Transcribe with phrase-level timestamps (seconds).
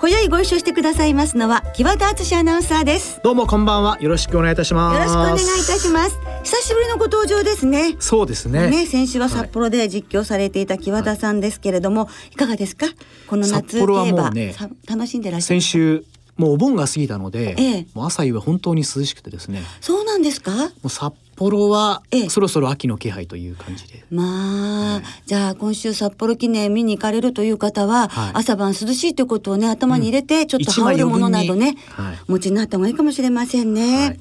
[0.00, 3.20] 今宵ご一緒してくださいますのは木和田敦アナウンサーです。
[3.22, 3.98] どうもこんばんは。
[4.00, 4.94] よろしくお願いいたします。
[4.94, 6.18] よろしくお願いいたします。
[6.42, 7.96] 久しぶりのご登場ですね。
[8.00, 8.70] そうですね。
[8.70, 12.86] ね先週は札幌で実況されていた木和田さんですけれども、はい、いかがですか？
[13.26, 14.54] この夏競馬、ね、
[14.88, 16.04] 楽しんでらっしゃい先週
[16.38, 19.62] もうお盆が過ぎたので、ええ、もう朝夕は本当に涼しくてですね。
[19.82, 20.52] そうなんですか？
[20.52, 34.20] もう札幌はそろそろ秋の気配という感じで、まあ、はい、じゃあ今週札幌記念見に行かれるという方は、はい、朝晩涼しいということをね頭に入れて、ちょっと羽織るものなどね、はい、お持ちになった方がいいかもしれませんね。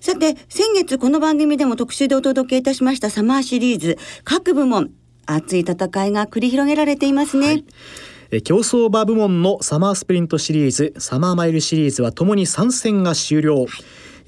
[0.00, 4.90] さて先月この番組でも特集でお届けいたしましたサマーシリーズ各部門
[5.26, 5.74] 熱い戦
[6.06, 7.64] いが繰り広げられていますね。
[8.44, 13.68] 競走馬部門のサマースプリントシリーズサマーマイルシリーズはともに3戦が終了、はい、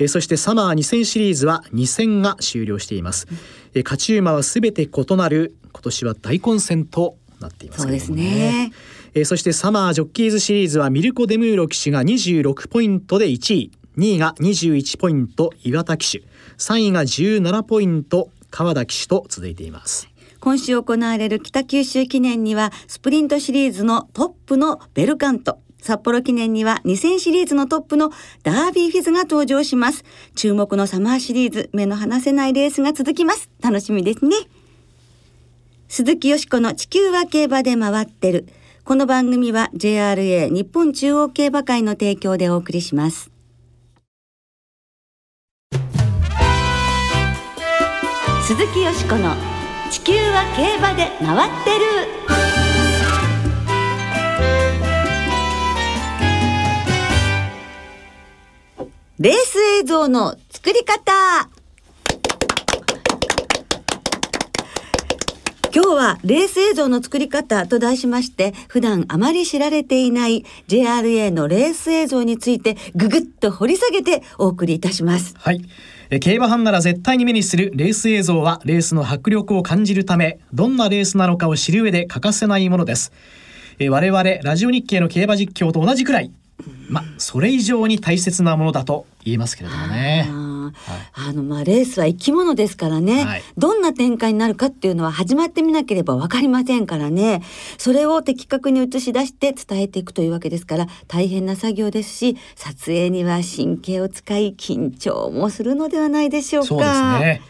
[0.08, 3.26] そしてサマー2戦シリーズは2戦が終了しています、
[3.74, 8.72] うん、勝ち馬はすべて異なる今年は大混戦となっています、ね、そうですね。
[9.14, 13.70] えそしてサマージョッキーズシリーズはミルコ・デムーロ騎手が26ポイントで1位。
[13.96, 16.22] 2位が21ポイント岩田騎手。
[16.58, 20.08] 3位が17ポイント川田騎手と続いています。
[20.38, 28.10] 今週行われる北九州記念にはスプリントシリーズのトップのベルカント札幌記念には2000シリーズのトップの
[28.42, 30.04] ダービーフィズが登場します。
[30.34, 33.48] 注目のサマーシリーズ目の離せないレースが続きます。
[33.62, 34.34] 楽しみですね。
[35.88, 38.48] 鈴木よしこの地球は競馬で回ってる。
[38.82, 43.30] この番組は JRA 日本中央競馬会の提供でお送りします。
[48.42, 49.34] 鈴木よしこの
[49.90, 52.45] 地球は競馬で回ってる。
[59.18, 61.48] レース映像の作り方。
[65.74, 75.34] 今日はレース映像の作り方と題しまして普段あまり知られていない JRA のレース映像についてぐぐっと掘り下げてお送りいたします。
[75.38, 75.62] はい。
[76.20, 83.12] 競馬ファンなら絶対に目にするレース映像はレースの迫力を感じるためどんなレースなのかを知る上で欠かせないものです。
[83.80, 86.30] 我々ラジオ日経の競馬実況と同じくらい
[86.88, 90.28] まそれ以上に大切なものだと言えますけれどもね。
[91.14, 97.42] あのまあレースは生き物ですからね、はい、どんな展開になるかっていうのは始まってみなければ分かりませんからね
[97.78, 106.68] それを的確に映し出して伝えていくというわけですから大変な作業ですし撮影には神経を使い緊張もするのではないでしょうか。
[106.68, 106.90] そうです
[107.20, 107.42] ね、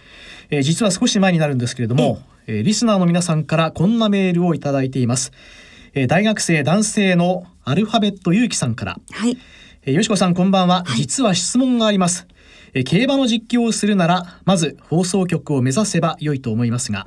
[0.51, 5.33] えー、実は少し前になるんですけれども、えー、リスナーの皆さんからこんなメールをいただいています。
[5.97, 9.01] えー、大学生男性のアルファベットゆうきさんから。
[9.13, 9.39] はい。
[9.83, 12.27] えー、よしこさんこんばんは、はい、実は質問があります。
[12.75, 17.07] えー、競馬の実況をするなら、まず放送局を目指せば良いと思いますが、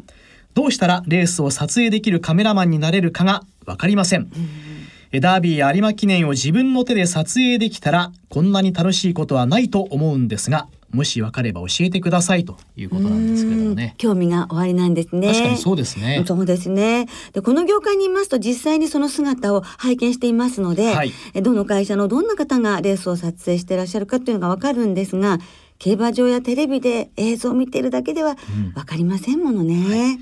[0.56, 4.22] どうしたらレースを撮影できるカメラマンになれるかがわかりません。
[4.22, 4.32] ん
[5.22, 13.94] ダービーや有馬記念を自分の手で撮影できたらこんなに楽しいことはないと思うんですがもし分かれば教えてくださいということなんですけれどもね。
[13.98, 15.28] 興味がおありなんですね。
[15.28, 16.24] 確かにそうですね。
[16.26, 17.08] そうですね。
[17.34, 25.38] で、この業界にいますと実際にその姿を拝見していますので、はい、どの会社のどんな方がレースを撮影していらっしゃるかっていうのがわかるんですが、
[25.78, 28.36] 競馬場やテレビで映像を見ているだけでは
[28.76, 29.76] わかりませんものね。
[29.76, 30.20] うんはい、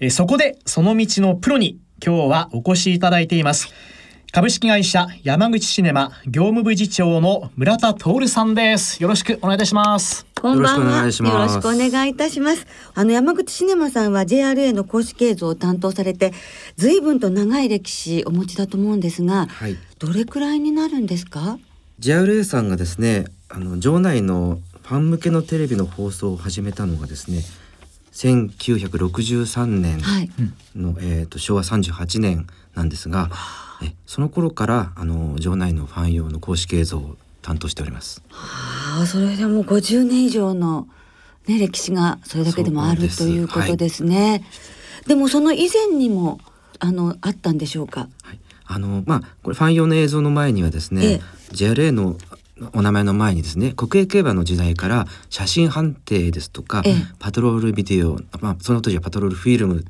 [0.00, 3.68] えそこでその道のプロに今日はお越しいただいています。
[4.36, 9.02] 株式会社山口シネマ業務部次長の村田徹さんです。
[9.02, 10.26] よろしくお願いいたします。
[10.38, 10.98] こんばんは。
[10.98, 12.66] よろしくお願いいたします。
[12.94, 16.34] あの山口シネマさんは JRA の公式映像を担当されて、
[16.76, 21.58] 随分と長い歴史お持ちだと思うんですが、はい、どれくらいになるんですか
[22.00, 27.40] ?JRA さんがですね、あの場内のファン向けのテレビの放送を始めたのがですね、
[28.12, 29.96] 1963年
[30.76, 33.30] の、はい、えっ、ー、と昭和38年なんですが。
[33.82, 38.22] えその頃からあの場内のファン用の公式映像を担当しております。
[38.30, 40.88] はあ、それでも50年以上の
[41.46, 44.30] ね歴史がそれだけでもあるということですね。
[44.30, 46.40] はい、でもその以前にも
[46.78, 48.08] あのあったんでしょうか？
[48.22, 51.20] はい、あのまあこれファン用の映像の前にはですね、ええ、
[51.52, 52.16] JRA の
[52.72, 56.82] お名前の前にですね国営競馬の時代から写真判定ですとか、
[57.18, 59.88] パトロールビデオ、まあ、その当時はパトロールフィルムと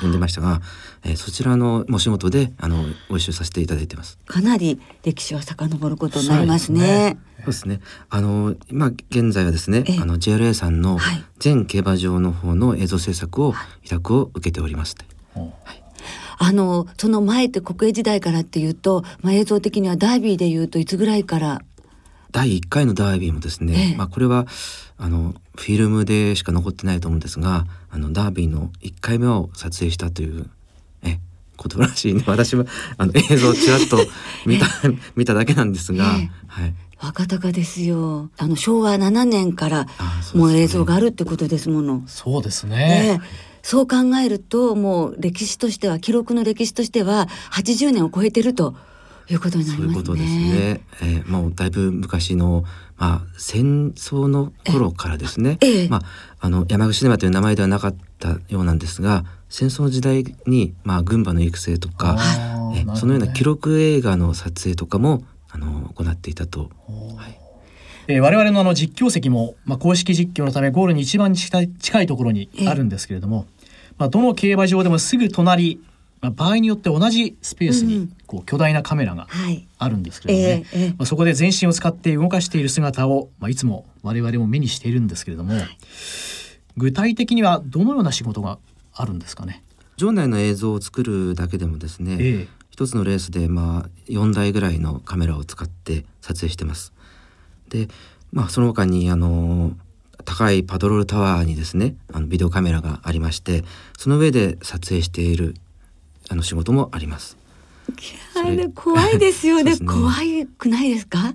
[0.00, 0.60] 呼んでましたが、
[1.02, 4.18] えー、そちらのお仕事であのご一緒させていただいてます。
[4.26, 7.16] かなり歴史は遡ることになりますね。
[7.38, 7.80] そうですね。
[8.10, 10.98] あの今現在はですね、あの JRA さんの
[11.38, 14.96] 全競馬場の方の映像制作を委託を受けております。
[15.34, 15.82] はい、
[16.38, 21.62] あのその前って国営時代からっていうと、まあ、映像的にはダービーでいうといつぐらいから
[22.34, 24.46] 第1回のダービーもですね、ええ、まあこれは
[24.98, 30.50] あのフィルムでしか残ってないと思うんですがあのダービーの1回目を撮影したという
[31.04, 31.20] え
[31.56, 32.66] ことらしいね 私は
[32.98, 33.98] あの映像をちらっと
[34.46, 34.66] 見た
[35.14, 38.30] 見ただけなんですが、え、はい、若隆ですよ。
[38.36, 39.86] あの昭和7年から
[40.34, 42.02] もう映像があるってことですもの。
[42.08, 43.20] そうですね、
[43.62, 48.74] そう考えるともう歴史としては記録の歴史としては80年を超えてると。
[49.30, 49.88] いうことになりますね。
[49.88, 50.80] そういうことですね。
[51.02, 52.64] えー、もうだいぶ昔の
[52.96, 55.58] まあ戦争の頃からですね。
[55.62, 56.02] ええ、まあ
[56.40, 62.16] あの山口シネマという名前ではなかったようなんですが、戦争時代にまあ軍馬の育成とか、
[62.74, 66.70] えそのような記録映画の撮影とかもあの行っていたと。
[67.16, 67.38] はい。
[68.06, 73.46] えー、我々のあの実況席も、まあ、公式実況のためゴールに一番近い近いところにあるんですけれども、
[73.96, 75.80] まあ、どの競馬場でもすぐ隣
[76.24, 79.28] まあ、場合によって同じスペースにこう巨大なカメラが
[79.78, 80.88] あるんですけれどもね、はいえーえ。
[80.88, 85.78] ー、まあ、そこで全身を使って動かしている姿を、まあ、いつも我々も目にしているんですけれども、はい、
[86.78, 88.58] 具体的にはどのような仕事が
[88.94, 89.62] あるんですかね？
[89.98, 96.94] 場内の映像を作るだけでもですね、えー、一つのレースでまあ4台ぐらいのカメラを使って撮影してます。
[97.68, 97.88] で、
[98.32, 99.72] まあ、その他にあの
[100.24, 103.62] 高いパトロールタワーにですねあのビデオカメラがありまして
[103.98, 105.54] その上で撮影している
[106.30, 107.36] あの仕事もあります。
[108.74, 109.76] 怖いですよね。
[109.76, 111.34] ね、怖いくないですか？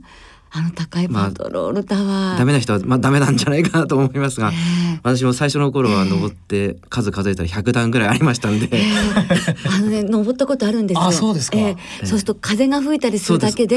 [0.52, 11.04] あの高いパトロールタワー、まあ、ダメな人はまあダメなんじゃないかなと思いますが、えー、私も最初の頃は登って数数えたら100段ぐらいありましたんで、えー、あのね 登ったことあるんですよ。
[11.06, 11.60] あそうですか。
[11.60, 13.76] えー、そうすると風が吹いたりするだけで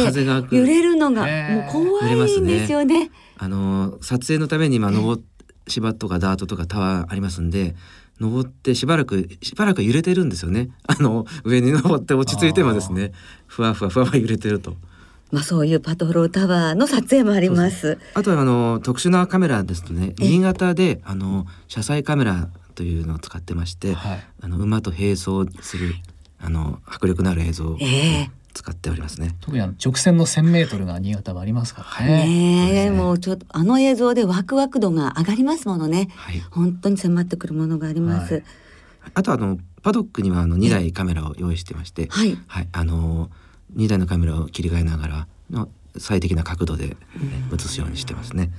[0.50, 3.00] 揺れるのがもう怖いんですよね。
[3.00, 3.10] ね。
[3.36, 5.22] あの撮影のために今登っ
[5.68, 7.74] 芝とかダートとかタワーありますんで。
[8.22, 10.70] 登ってしばらくしばらく揺れてるんですよね。
[10.86, 13.12] あの上に登って落ち着いてもですね。
[13.46, 14.76] ふわふわふわふわ揺れてると。
[15.32, 17.98] まあそういうパトロータワーの撮影もあります。
[18.14, 25.94] あとはあの特殊なカメラですとね、新潟であの車載カメラというのを使ってまして、はい、あの馬と並走する
[26.38, 29.34] あの迫力のある映像を、えー、使っておりますね。
[29.40, 32.88] 特にあの直線の1000メートルが新潟はありますからね。
[32.88, 36.08] ねもうちょっとあの映像でワクワク度が上がりますものね。
[36.14, 38.34] はい、本当に迫ってくるものがあります。
[38.34, 38.44] はい、
[39.14, 43.30] あとあのパドックにはあの2台カメラを用意してまして、はい、はい、あの
[43.76, 46.96] 2台のカメラを切り替えながらの最適な角度で
[47.52, 48.50] 映すようにしてますね。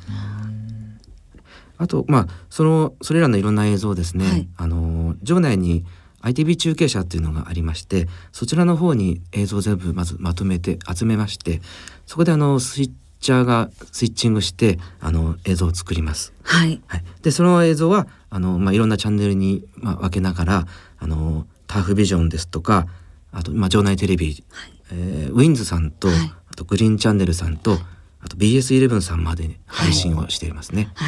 [1.78, 5.86] あとまあそのそれらのいろんな映像ですね、はい、あの場内に
[6.24, 11.62] ITV 中継車っていうのがありましてそちらの方に映像全部まずまとめて集めまして
[12.06, 12.92] そこであのスイッ
[13.24, 16.34] チャーがスイッチングしてあの映像を作ります。
[16.44, 16.82] はい。
[16.88, 20.68] はい、でその映像はあのまあいろんなチャンネルにまあ分けながら
[21.00, 22.86] あのターフビジョンですとか
[23.32, 26.18] あとまあ場内テレビ、はい、えー、ウィンズさんと、はい、
[26.52, 27.78] あとグリーンチャンネルさんと、
[28.22, 30.92] あと BS11 さんまで配信をしていますね。
[30.96, 31.06] は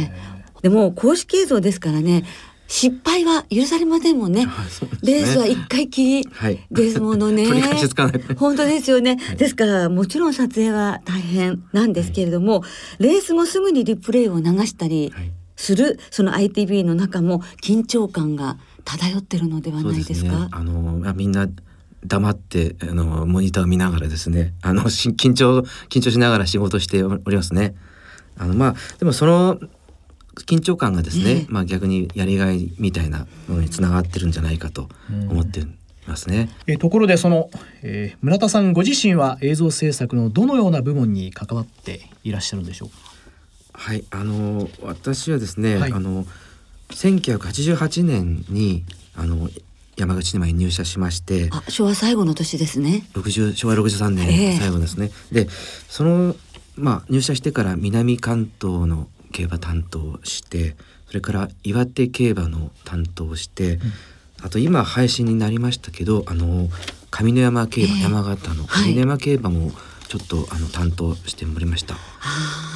[0.00, 2.24] い、でも公式映像ですからね
[2.68, 4.44] 失敗は許されませんもんね。
[4.44, 4.52] ね
[5.02, 6.28] レースは一回きり
[6.70, 7.46] ですものね。
[8.36, 9.16] 本当ですよね。
[9.16, 12.66] はい、ですからもちろん撮影は大変なんですけれども、は
[13.00, 15.12] い、レース後すぐにリプレイを流したり
[15.56, 20.30] する、はい、その ITV の中も緊張感が漂ってるのではないですか？
[20.30, 21.48] すね、あのみんな
[22.04, 27.74] 黙ってあのモニターを見ながらですね、あの緊張緊張しながら仕事しておりますね。
[28.36, 29.58] あのまあでもその
[30.44, 34.88] 緊張感がですね、まあ逆にやりがいみたいなものにつながってるんじゃないかと
[35.30, 35.66] 思ってい
[36.06, 36.48] ますね。
[36.66, 37.50] えところでその、
[37.82, 42.96] えー、村田さんご自身は映像制作のどのような部門に関わっていらっしゃるんでしょうか？
[43.72, 46.24] はいあの私はですね、はい、あの
[46.90, 49.48] 1988年にあの
[49.96, 53.04] 山口島に入社しまして昭和最後の年ですね。
[53.14, 55.50] 60昭和63年最後ですね、えー、で
[55.88, 56.34] その
[56.76, 60.74] まあ入社してから南関東の競馬担当して
[61.06, 63.80] それから岩手競馬の担当して、うん、
[64.42, 66.68] あと今配信になりましたけどあの
[67.10, 69.70] 上山競馬、えー、山形の上山競馬も
[70.08, 71.94] ちょっと、あの担当しておりました。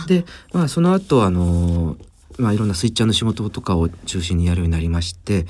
[0.06, 1.96] で、まあ、その後あの
[2.38, 5.46] まあいろんなスイッチャーの仕事とかを中心にやるようになりまして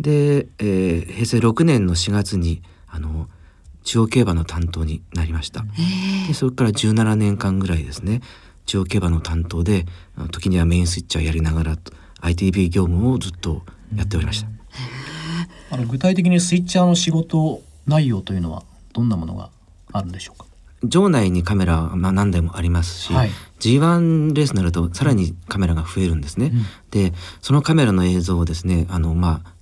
[0.00, 3.28] で、えー、平成6年の4月にあの
[3.84, 5.64] 中央競馬の担当になりました。
[6.28, 8.22] でそれから17年間ぐらいですね
[8.68, 9.86] 中央競馬の担当で
[10.30, 11.76] 時にはメインスイッチャーやりながら
[12.20, 13.62] ITV 業務をずっと
[13.96, 14.48] やっておりました。
[15.70, 19.50] あの具体的にスイッチャーの仕事内容というのはどんなものが
[19.92, 20.46] あるんでしょうか？
[20.84, 26.52] 場内にカメラはまあ何台もありますし、はい、G1 レースになるとさらにカメラが増えるんですね。
[26.52, 29.52] うん、でそのカメラの映像をですねあの、まあ、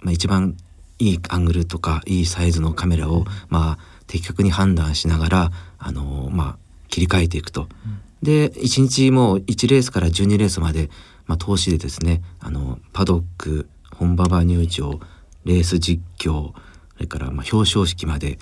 [0.00, 0.56] まあ一番
[0.98, 6.58] いいアングルとかいいサイズのカメラを、まあ、的確に判断しながらあの、まあ、
[6.88, 7.62] 切り替えていくと。
[7.62, 10.90] うん、で1日もう1レースから12レースまで、
[11.26, 15.00] まあ、投資でですねあのパドック本馬場入場
[15.44, 16.52] レース実況
[16.94, 18.38] それからまあ表彰式まで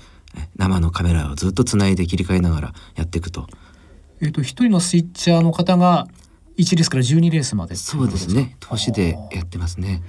[0.56, 3.46] 生のカメラをずっとつないで切り替えながらやっていくと。
[4.20, 6.08] えっ、と一人のスイッチャーの方が
[6.56, 8.56] 1レースから12レースまでそうですね。
[8.60, 10.02] 年でやってますね。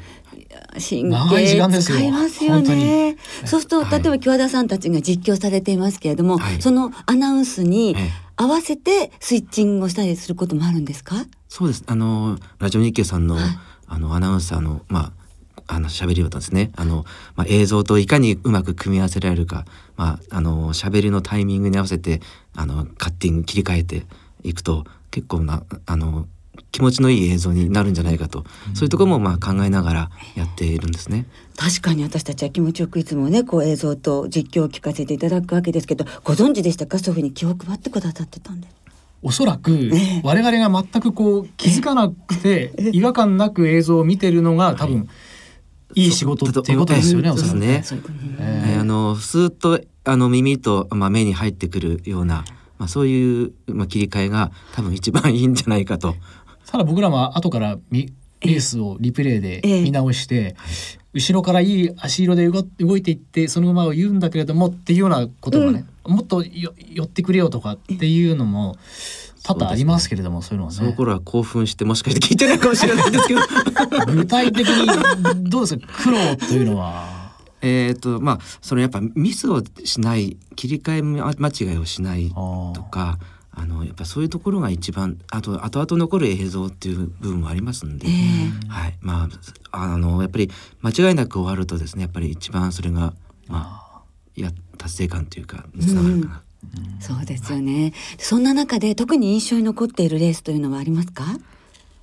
[0.74, 3.18] 神経使いますよね。
[3.46, 7.96] そうすると、はい、例えば京田さんたちが実況されていますけれども、はい、そのアナウンスに
[8.38, 11.16] 合わせてスイッチングをしたりすることもあるんですか？
[11.48, 11.84] そうです。
[11.88, 13.44] あのラジオ日経さんの、はい、
[13.88, 15.12] あのアナウンサーのまあ
[15.68, 19.66] あの喋りをですねあの、まあ、映像といかにうまく組み合わせられるか、
[19.96, 22.22] まあ、あの喋りのタイミングに合わせて
[22.56, 24.06] あのカッティング切り替えて
[24.44, 26.28] いくと結構なあの
[26.72, 31.26] 気持ちのいい映像になるんじゃないかと、うん、そういうところもまあ考えながらやっているんですね。
[31.58, 37.00] 確かに私たちは気持ちよくいつもねこう映像と実況を聞かせていただくわけですけどご存知でしたか？
[37.00, 38.68] そういうふうに気を配ってくださってたんで
[39.22, 39.92] おそらく
[40.24, 45.08] 我々が全くこう気づかなくて違和感なく映像を見てるのが多分
[45.94, 47.30] いい仕事っていうことですよね。
[47.30, 47.84] そうですね。
[48.40, 52.44] えー、あのスーッとあの耳とまあ目に入ってくるような
[52.78, 56.16] まあそういうまあ切り替えが多分一番いいんじゃないかと。
[56.70, 60.56] ただ僕らは後からレースをリプレイで見直して、
[61.14, 66.72] 後ろからいい足色で動いていってその馬を言うんだけれどもっていうようなことがね、もっと寄
[67.04, 68.76] ってくれよとかっていうのも。
[69.48, 70.78] 多々ありますけれども、そういうのはね。
[70.80, 73.42] その頃は興奮してもしかして聞いてないかもしれないですけど。
[74.12, 75.88] 具体的にどうですか？
[76.04, 77.36] 苦労というのは。
[77.62, 83.20] えっとまあそのやっぱミスをしない切り替え間違いをしないとか
[83.56, 88.98] あのやっぱそういうところが一番あと後々残る映像っていう部分もありますんで、えー、はい。
[89.02, 89.30] ま
[89.72, 93.14] ああのやっぱり間違いなく終わるとですねやっぱり一番それが
[93.48, 94.02] まあ
[94.36, 96.36] や達成感というかにつながるかな。
[96.36, 96.46] うん
[97.00, 101.24] そうですよね、はい、そんな中で特に印象に残っているレースというのはありますか？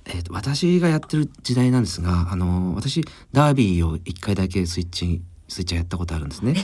[0.05, 6.55] えーと、私がやってる時代なんですがあの私ダービーを一回だけスイッチスイッチやったことあるんですね。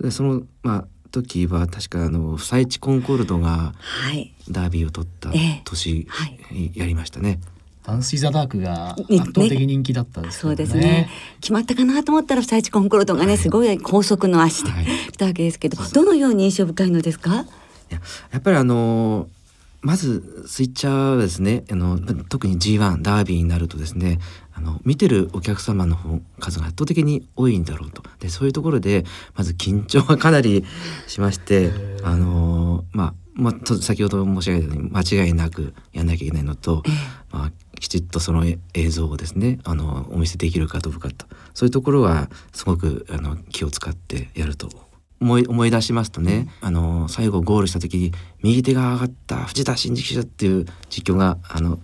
[0.00, 0.86] でそのまあ
[1.22, 3.72] 時は確かあの不採地コンコルドが
[4.50, 5.30] ダービーを取った
[5.64, 6.08] 年、
[6.74, 7.38] やりましたね。
[7.84, 11.10] ダンス・イザ・ダークが圧倒的人気だったです、ね、そうですね。
[11.40, 14.70] 決まったかなと思ったらサイチコンコルドがね、はい、すごい高速の足で
[15.12, 17.44] 来たわけですけど、はい、どのように印象深いのですか？
[17.90, 18.00] や
[18.32, 19.28] やっぱりあの
[19.84, 24.18] まずスイッチャーはですねあの特に G1 ダービーになるとですね
[24.54, 28.02] あの見てるお客様の数が圧倒的に多いんだろうと。
[28.18, 29.04] でそういうところで
[29.36, 30.64] まず緊張がかなり
[31.06, 31.70] しまして
[32.02, 36.84] あのまあまあ、先ほど申し上げたように間違いなくやんなきゃいけないのと、
[37.32, 41.26] まあ、きちっとその映像をですねあのお見せできるかどうかと。
[41.52, 44.70] そういうところはすごくあの気を使ってやると
[45.24, 48.12] 思い思い出しますとね、あの最後ゴールした時に
[48.42, 51.78] 右手が上がった藤田新次者っていう実況があの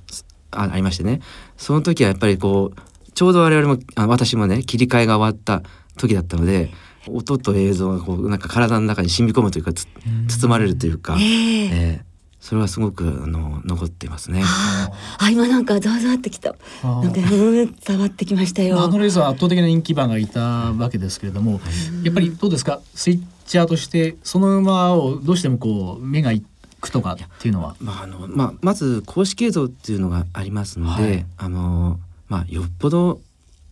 [0.51, 1.21] あありましてね。
[1.57, 5.63] その時はやっぱりこうちょうど我々もあ私もね切り替えが終わった
[5.97, 6.71] 時だったので
[7.09, 12.10] 音と映像がこうなんか体の中に染み込むというか包まれるというか、えー、えー、
[12.41, 14.43] それはすごくあの残っていますね。
[14.45, 16.57] あ今なんかざわざわってきた。
[16.83, 18.81] なんか伝わってきましたよ。
[18.81, 20.41] あのレースは圧倒的な人気馬がいた
[20.73, 21.61] わけですけれども、
[22.03, 22.81] やっぱりどうですか？
[22.95, 26.43] スイッチャーとしてその馬をどうしてもこう目がい
[26.81, 27.77] くとかっていうのは？
[27.79, 33.21] まああのまあまず公式映像っていうのがありますので、はい、あのまあよっぽど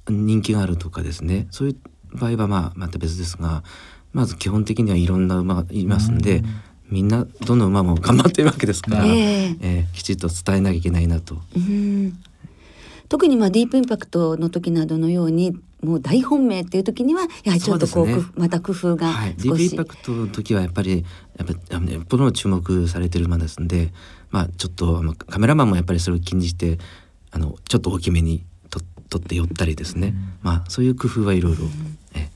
[0.08, 1.76] 人気があるとかですねそういう
[2.16, 3.62] 場合はまあまた別ですが
[4.12, 6.42] まず基本的にはいろんな馬がいますんで、
[6.90, 11.36] みんなどの馬も頑張ってるわけですから、えー、えー、きちっと伝えなきゃいけないなと。
[13.08, 21.04] 特にまあディープインパクトの時などのようにもう大本命っていう時にはやはりちょっとこう、ね、また工夫がはい、ディープインパクトの時はやっぱり
[21.36, 23.92] やっぱやっぱり注目されてる馬ですんで
[24.30, 26.78] まあちょっとカメラマンもやっぱりそれを気にして
[27.30, 31.66] あのちょっと大きめに撮って寄ったりですね、うん、まあそういう工夫はいろいろ、え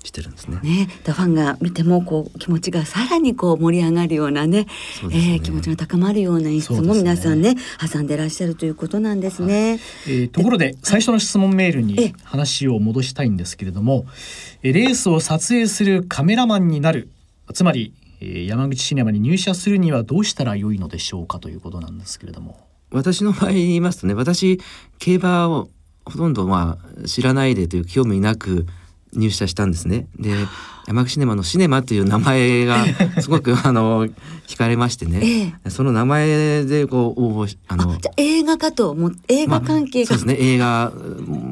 [0.05, 0.61] してるんですね。
[0.63, 4.67] ね、ファンが見てもこう気持ちがさらにこう盛り上がるようなね、ね。
[5.05, 7.61] えー、気持ちが高まるような演出も皆さんね、ね、
[7.93, 9.71] 挟んでらっしゃるということなんですね。
[9.71, 14.07] はい、えー、ところで最初の質問メールに話を戻したいんですけれども、
[14.63, 17.11] えレースを撮影するカメラマンになる
[17.53, 17.93] つまり
[18.25, 22.57] えー、山口シネマに入社するにはどうしたら良いのでしょうかということなんですけれども。
[22.93, 24.61] 私の場合言いますとね私
[24.99, 25.71] 競馬を
[26.05, 28.67] ほとんどまあ知らないでという興味なく
[29.15, 30.07] 入社したんですね。
[30.19, 30.31] で
[30.87, 32.85] 山口シネマのシネマという名前が
[33.23, 34.07] すごくあの
[34.47, 40.37] 惹かれましてね、ええ、その名前でこう応募あの映画かとも映画関係、まあ、そうですね。
[40.41, 40.93] 映画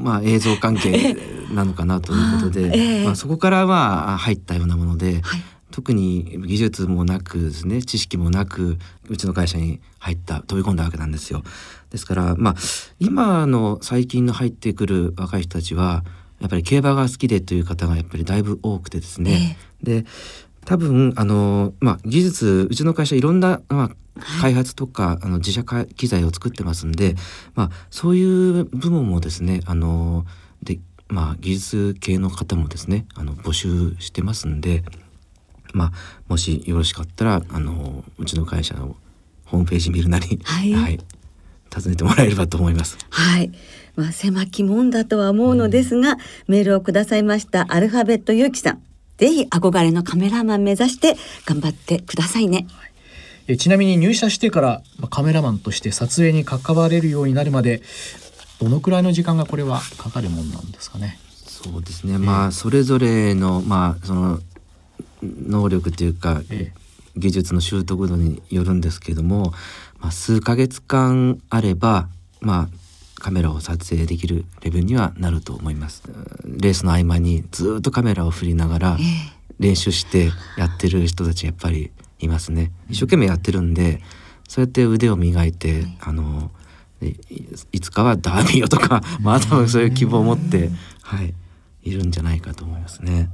[0.03, 1.17] まあ映像関係
[1.55, 11.45] なのかなということで、え、まあそこからまあ入ったようなもので、はい、特に技術もなくですね知識もなくうちの会社に入った飛び込んだわけなんですよ。
[11.91, 12.57] ですからまあ
[12.99, 16.05] 今の最近の入ってくる若い人たちは
[16.41, 20.07] やっぱり競馬が好きでという方がやっぱりだいぶ多くてですね、えー、で
[20.65, 27.15] 多分あの、まあ、技術うちの会社いろんな、まあ、開発とか、はい、あの自社機材を作ってますんで、
[27.55, 28.23] まあ、そうい
[28.61, 30.25] う部門もですねあの
[30.63, 30.79] で、
[31.09, 34.85] まあ、技術系の方もですねあの募集してますんで、
[35.73, 35.93] まあ、
[36.29, 38.97] もしよろしかったらあのうちの会社の
[39.47, 41.01] ホームページ見るなり、はい、はい、
[41.71, 42.99] 尋ねてもらえればと思います。
[43.11, 43.51] はい
[43.97, 46.17] まあ、狭き門だとは思うのですが、うん、
[46.49, 48.83] メールをくださいましたアルファベットゆうきさん。
[49.19, 52.67] ぜひ憧れのカメラマン目指して頑張ってくださいね。
[53.49, 57.83] えちなみに入社してからカメラマンとして撮影に関われるようになるまで
[58.61, 61.19] どのくらいの時間がこれはかかるもんなんですかね？
[61.35, 64.39] そうですね、まあそれぞれのまあその
[65.23, 69.53] 能力というか、ええ、技術の習得度によるんですけども、
[69.99, 72.09] まあ、数ヶ月間あれば
[72.41, 72.80] まあ
[73.21, 76.03] カメラを撮影できるレベルにはなると思います。
[76.45, 78.99] レースの合間にずっとカメラを振りながら
[79.61, 82.73] 練習してやってる人たちやっぱりいますね。
[82.89, 84.01] 一生懸命やってるんで
[84.49, 86.51] そうやって腕を磨いてあの
[87.73, 90.71] いつかはダービーよとか まあ多分そういう希望を持って
[91.03, 91.35] はい
[91.83, 93.31] いるんじゃないかと思いますね。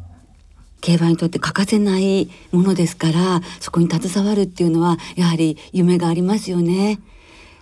[0.80, 7.00] 競馬にとって欠かせないものですからそこに携わるっていうのはやはり夢がありますよね。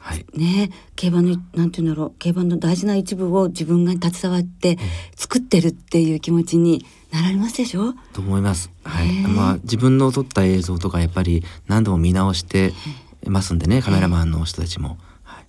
[0.06, 2.12] はい、ね競馬のなんていうんだろう。
[2.18, 4.76] 競馬の大事な一部を自分が携わって
[5.16, 7.94] 作ってるっていう気持ちになられますでしょ？
[8.12, 8.70] と思います。
[8.84, 12.75] はい、まあ自分の撮った映像とかやっぱり何度も見直して
[13.26, 15.46] ますんでねカメラマンの人たちも、はい、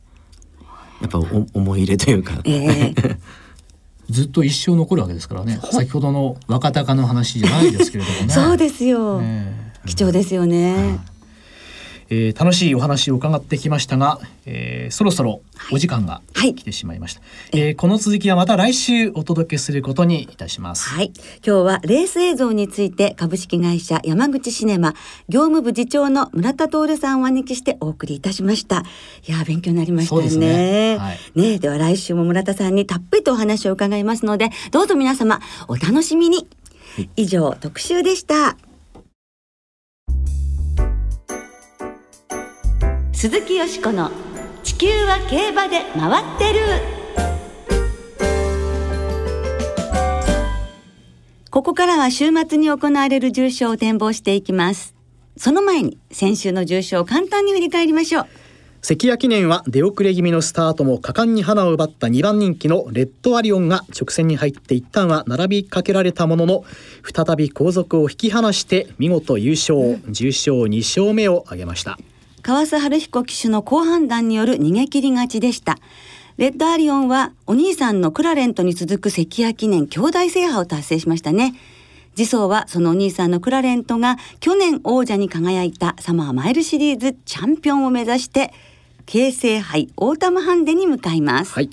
[1.01, 2.39] やっぱお思い入れというか。
[2.45, 3.17] えー
[4.07, 5.59] ずっと一生残るわけですからね。
[5.71, 8.29] 先ほどの若鷹の話じゃないですけれどもね。
[8.31, 11.14] そうですよ、ね、貴重ですよね、うん
[12.15, 20.89] えー、楽しいお話を伺ってきましたが、えー、そろそろお時間が来てしまいました、はい、えー、この続きはまた来週お届けすることにいたします。
[20.89, 21.11] はい。
[21.45, 24.93] 今日はレース映像について株式会社山口シネマ
[25.27, 28.83] 業務部次長の村田徹さんをお招きしてお送りいたしました。
[29.27, 30.37] いや勉強になりましたね。
[30.37, 30.97] ね。
[30.97, 36.47] はい、ねでは来週も村田さんにたっぷりとお話を伺いますのでどうぞ皆様お楽しみに。
[37.17, 38.55] 以上特集でした
[43.25, 44.11] 鈴木よしこの
[44.61, 46.59] 地球は競馬で回ってる。
[51.49, 54.93] ここからは週末に行われる重賞を展望していきます。
[55.37, 58.25] その前に先週の重賞を簡単に振り返りましょう。
[58.83, 66.63] 関谷記念は出遅れ気味のスタートも果敢に花を奪った2番人気のレッドアリオンが直線に入って一旦は並びかけられたものの
[67.01, 69.99] 再び後続を引き離して見事優勝。
[70.11, 71.97] 重賞2勝目を挙げました。
[72.45, 75.79] 川須春彦騎手の好判断による逃げ切り勝ちでした。
[76.37, 81.55] レッドアリオンはお兄さんのクラレントに続く関谷記念兄弟制覇を達成しましたね。
[82.15, 88.53] 次走はそのお兄さんのクラレントが去年王者に輝いたサマーマイルシリーズチャンピオンを目指して
[89.07, 91.53] 京成杯オータムハンデに向かいます。
[91.53, 91.71] はい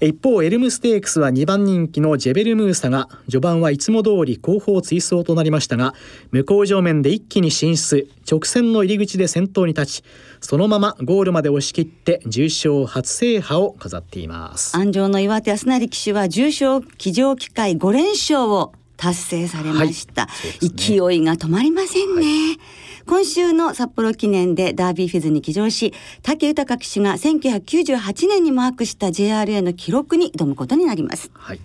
[0.00, 5.92] 一方エルムステークスは2番人気のジェベルムーサが序盤はいつも通り後方追走となりましたが
[6.30, 10.04] 向こう上面で一気に進出直線の入り口で先頭に立ち
[10.40, 14.76] そのままゴールまで押し切って重賞初制覇を飾っています。
[14.76, 20.28] 安城の岩手康成騎手は重賞騎乗機会5連勝を達成されました、は
[20.60, 20.66] い。
[20.66, 22.58] ね、勢いが止まりませんね、はい。
[23.06, 31.30] 今週の札幌記念でダービーフィズに騎乗し武豊騎手が1998年にマークした JRA の記録に挑むことになります。
[31.32, 31.60] はい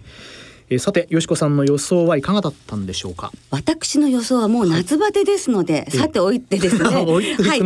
[0.73, 3.31] えー、さてよしこさんの予想はいかがだったんでしょうか？
[3.51, 6.83] 私の予想はもう夏バテですので、はい、さておいてですね。
[6.89, 7.61] はい、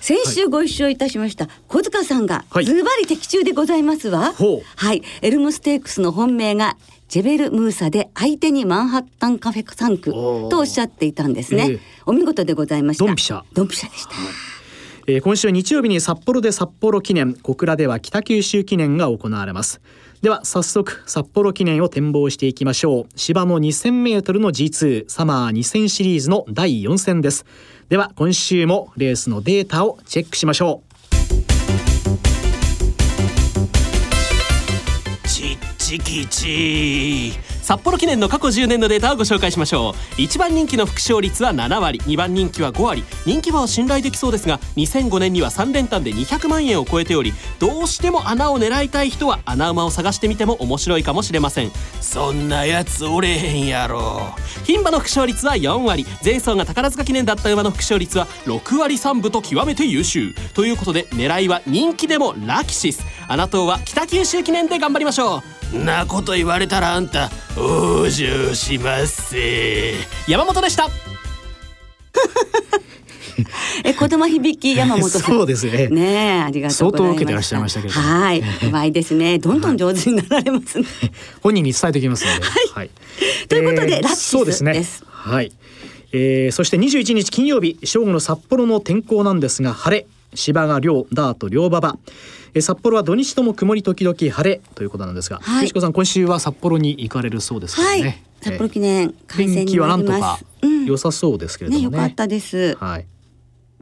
[0.00, 6.76] 先週ご一緒いたしました、小塚さんがズバリ的中でございますわ、はい、はい、エルムステークスの本命が
[7.08, 13.04] ジェベル・ムーサで相手にマンハッタンカフェ3区とおっしゃっていたんですね、えー、お見事でございました。
[13.06, 13.42] ドンピシャ。
[13.52, 14.10] ドンピシャでした、
[15.06, 19.80] えー、今週日曜日に札幌で札幌記念小倉では北九州記念が行われます
[20.22, 23.06] では早速札幌記念を展望していきましょう。
[23.16, 27.46] 芝の 2000m の G2 サマー2000シリーズの第4戦です。
[27.88, 30.90] では今週もレースのデータをチェックしましょう。
[35.26, 40.20] チッチキチ札幌記念の過去10年のデータをご紹介しましょう。
[40.20, 42.00] 1番人気の副勝率は7割。
[42.00, 43.04] 2番人気は5割。
[43.26, 51.72] 人気馬は信頼できそうですが2005年には3連単で200万円を超えておりどうしても穴を狙いたい人は穴馬を探してみても面白いかもしれません。
[52.00, 54.34] そんなやつおれへんやろ。
[54.64, 56.06] 牝馬の副勝率は4割。
[56.24, 60.34] 前走が宝塚記念だった馬の副勝率は6割3分と極めて優秀。
[60.54, 63.04] ということで狙いは人気でもラキシス。
[63.28, 65.42] 穴党は北九州記念で頑張りましょ
[65.72, 65.84] う。
[65.84, 69.34] なこと言われたらあんた往生します
[70.28, 70.88] 山本でした
[73.84, 75.88] え、子供響き山本 そうですね。
[75.88, 77.94] ねありがとう相当受けてらっしゃいましたけど。
[77.94, 79.38] はい、うまいですね。
[79.38, 80.84] どんどん上手になられますね。
[81.40, 82.46] 本人に伝えておきますので。
[82.74, 82.90] はい。
[83.48, 84.86] ということで、ラッシーですね。
[85.04, 85.52] はい。
[86.12, 91.96] えー、そして21日金曜日正午の札幌の天候なんですが晴れ芝が両ダート両馬場
[92.54, 100.38] え札幌は土日とも曇り時々晴れということなんですが、はい、吉子さん今週は札幌に行かれるそうですね、はい、札幌記念天気はなんとか
[100.86, 103.06] 良さそうですけれどもね、ねよかったです、はい。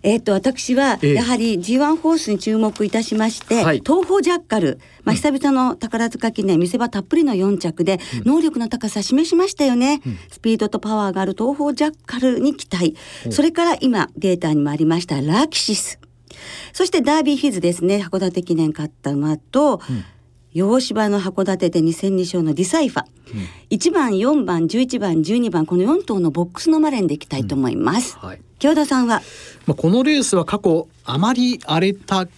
[0.02, 15.98] えっ、ー、と私はやはり G1 ホースに注目いたしまして、はい、東方ジャッカル、まあ、久々の宝塚記念見せ場たっぷりの4着で、能力の高さ示しましたよね、うん、スピードとパワーがある東方ジャッカルに期待、うん、それから今データにもありましたラキシス
[16.72, 17.98] そしてダービーフィズですね。
[17.98, 20.04] 函館記念勝った馬と、うん。
[20.54, 28.28] 洋芝の函館で2戦2勝のディサイファ、うん、1番4番11番12番この4頭のボックスのマレンでいきたいと思います、うん。
[28.28, 29.20] はい、京田さんは、
[29.66, 32.30] まあ、このレースは過去あまり荒れたこ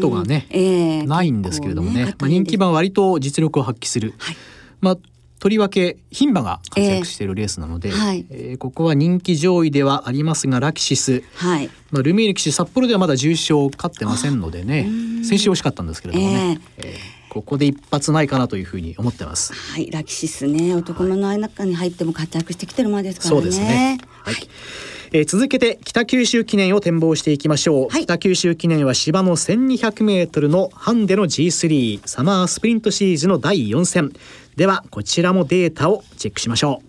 [0.00, 4.36] とがね、えー、ないんですけれどもね、ね、まあ、人気馬は割と実力を発揮する、はい、
[4.80, 4.98] まあ
[5.38, 14.88] とりわけ牝馬が活躍しているレースなので、えーはい、えー、ここは人気上位ではありますがラキシス、はい、まあ、ルミエル騎士札幌ではまだ重賞勝ってませんのでね
[15.24, 19.52] 先週惜しかったんですけれどもね、えー、えー、ここで一発ないかなというふうに思ってます。
[19.52, 23.40] はい、ラキシスね男の中に入っても活躍してきてる馬ですからね。
[23.40, 23.98] そうですね。
[24.22, 24.48] はい、はい。
[25.12, 34.12] えー、続けて北九州記念を展望していきましょう、はい、北九州記念は芝の 1200m のハンデの G3 サマースプリントシリーズの第4戦
[34.56, 36.86] ではこちらもデータをチェックしましょう。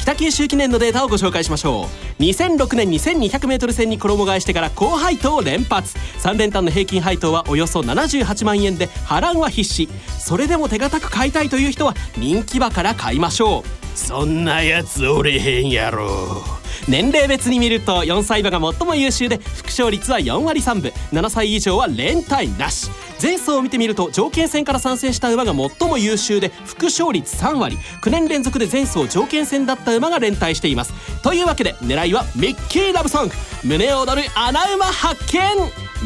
[0.00, 1.86] 北九州記念のデータをご紹介しましょ
[2.18, 2.22] う。
[2.22, 5.96] 2006年 2200m 戦に衣替えしてから高配当を連発。
[6.18, 9.88] 3連単の平均配当はおよそ78万円で波乱は必至。
[10.18, 13.81] それでも手堅く買いたいという人は人気馬から買いましょう。
[13.94, 16.42] そんなやつおれへんやろ。
[16.88, 20.92] 年齢別に見ると4歳馬が最も優秀で副勝率は4割3分。
[21.12, 22.90] 7歳以上は連帯なし。
[23.22, 27.78] 前走を見てみると条件戦から参戦した馬が最も優秀で副勝率3割。
[28.02, 30.92] 9年連続で前走条件戦だった馬が連帯しています。
[31.22, 33.34] というわけで狙いはミッキーラブソング。
[33.64, 35.40] 胸躍る穴馬発見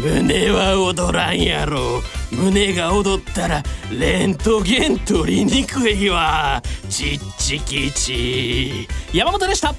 [0.03, 2.03] 胸は踊らんやろ。
[2.31, 6.63] 胸が踊ったらレントゲン取りにくいわ。
[6.91, 8.87] ちっちきち。
[9.13, 9.75] 山本でした。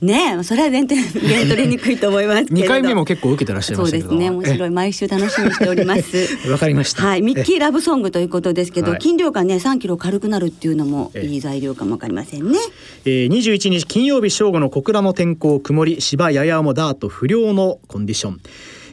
[0.00, 4.30] ねそれは全然取りにくいと思います二回目も結構受けてらっしゃいますそうですね。
[4.30, 4.70] 面白い。
[4.70, 6.36] 毎週楽しみにしております。
[6.50, 7.02] わかりました。
[7.02, 7.22] はい。
[7.22, 12.58] ミッキーラブソングということですけど筋量がね三キロ軽くなるっていうのもいい材料かもわかりませんね。
[13.04, 18.40] えー、21日金曜日正午の小倉の天候曇り芝ややもダート不良のコンディション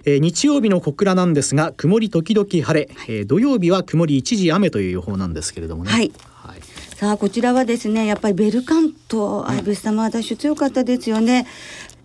[0.06, 5.92] えー、日曜日の小倉なんですが曇り時々晴れ、えー、土曜日は曇り一時雨という予報なんですけれどもね。
[5.92, 6.12] はい。
[6.96, 11.46] さあこちらはですねやっぱりベルカントアイブス様はダッシュ強かったですよね。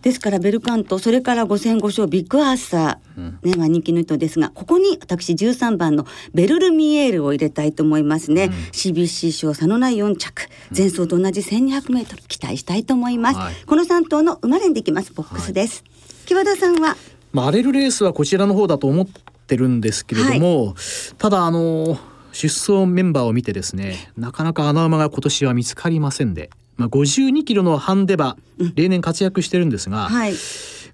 [0.02, 10.48] ですからベルカントそれから5戦5勝ビッグアーサー、うん、ねまあ、人気の人ですがここに私13番のベルルミエールを入れたいと思いますね、うん、CBC 賞差のない4着。
[10.76, 15.90] 前走と同じ 1200m 期待したいと思います、はい、この3頭の生まれにできますボックスです、は
[16.24, 16.96] い、木和田さんは？
[17.33, 19.07] まあ荒れるレースはこちらの方だと思っ
[19.47, 20.75] てるんですけれども、はい、
[21.19, 28.37] ただあのー出走メンバーを見てですねなかなか穴馬が今年は見つかりませんで、まあ、52キロのハンデ馬、
[28.75, 30.33] 例年活躍してるんですが、はい、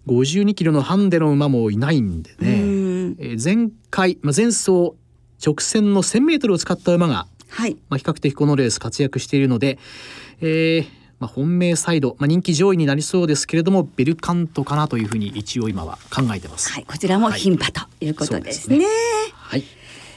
[0.07, 4.94] 52キロのハンデの馬もいないんでね、えー、前回、まあ、前走
[5.44, 7.77] 直線の 1,000m を使った馬が、はい。
[7.88, 9.79] まあ、比較的このレース活躍しているので、
[10.40, 16.72] えーまあ、本命サイド、まあ、人気上位になりそうですけれどもベルカントかなというふうに一応今は考えてます。
[16.72, 18.77] はい、こちらも牝馬ということですね。
[18.77, 18.88] はい、ね。
[19.33, 19.64] はい、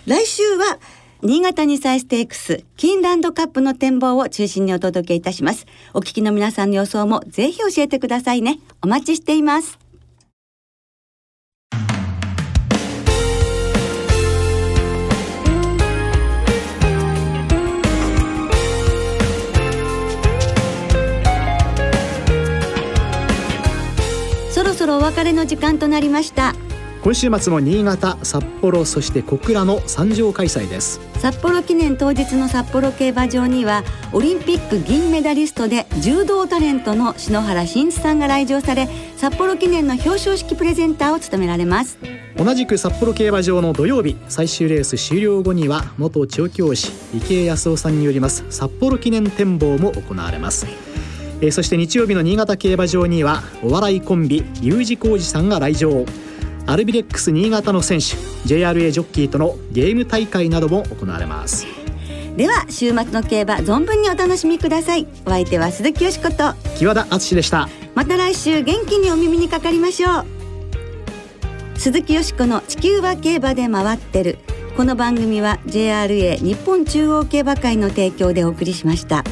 [0.06, 0.80] 来週は
[1.22, 5.66] 新潟2歳ステークスキンランドカップの展望を中心にお届けいたします。
[5.94, 8.60] お聞きの皆さんの予想もぜひ教えてくださいね。
[8.82, 9.87] お待ちしています
[24.88, 26.56] ろお別れの時間となりました。
[27.04, 31.00] 今週末も新潟札幌そして小倉の三条開催です。
[31.20, 41.98] 札幌記念当日の札幌競馬場にはオリンピック銀メダリストで柔道タレントの篠原慎一さんが来場され札幌記念の表彰式プレゼンターを務められます。
[42.36, 50.68] 同じく札幌競馬場の土曜日最終レース終了後には元調教師池江康夫さんによります札幌記念展望も行われます、
[51.42, 56.06] えー、そして日曜日の新潟競馬場にはお笑いコンビ U 字工事さんが来場。
[56.66, 58.16] アルビレックス新潟の選手
[58.48, 61.66] JRA ジョッキーとのゲーム大会なども行われます。
[62.36, 65.08] では週末の競馬存分にお楽しみください。
[65.26, 66.54] お相手は鈴木よしこと。
[66.78, 67.70] 木和田敦でした。
[67.96, 70.26] また来週元気にお耳にかかりましょう。
[71.80, 74.38] 鈴木よしこの地球は競馬で回ってる。
[74.76, 79.24] この番組は JRA 日本中央競馬会の提供でお送りしました。